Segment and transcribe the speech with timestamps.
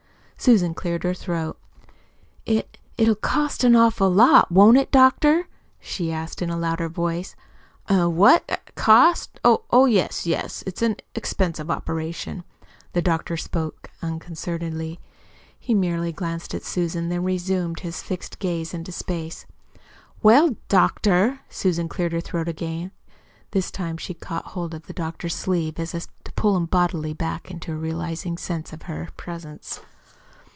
[0.43, 1.55] Susan cleared her throat.
[2.47, 5.47] "It it'll cost an awful lot, won't it, doctor?"
[5.79, 7.35] she asked in a louder voice.
[7.89, 8.05] "Eh?
[8.05, 8.71] What?
[8.73, 9.39] Cost?
[9.43, 12.43] Oh, yes, yes; it is an expensive operation."
[12.93, 14.99] The doctor spoke unconcernedly.
[15.59, 19.45] He merely glanced at Susan, then resumed his fixed gaze into space.
[20.23, 22.89] "Well, doctor." Susan cleared her throat again.
[23.51, 27.13] This time she caught hold of the doctor's sleeve as if to pull him bodily
[27.13, 29.79] back to a realizing sense of her presence.